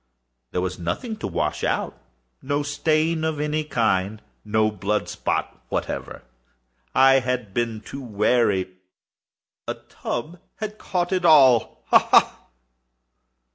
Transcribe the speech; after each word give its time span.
There 0.49 0.61
was 0.61 0.79
nothing 0.79 1.15
to 1.17 1.27
wash 1.27 1.63
out—no 1.63 2.63
stain 2.63 3.23
of 3.23 3.39
any 3.39 3.63
kind—no 3.63 4.71
blood 4.71 5.07
spot 5.07 5.63
whatever. 5.69 6.23
I 6.95 7.19
had 7.19 7.53
been 7.53 7.81
too 7.81 8.01
wary 8.01 8.63
for 8.63 8.69
that. 9.67 9.77
A 9.77 9.87
tub 9.89 10.39
had 10.55 10.79
caught 10.79 11.23
all—ha! 11.23 11.99
ha! 11.99 12.39